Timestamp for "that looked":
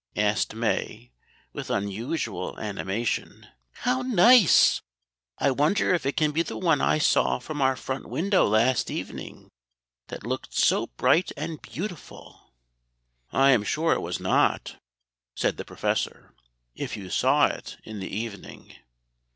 10.07-10.55